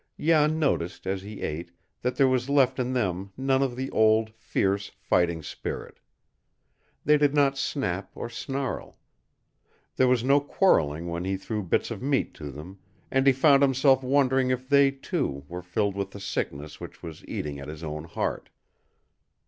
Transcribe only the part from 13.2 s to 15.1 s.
he found himself wondering if they,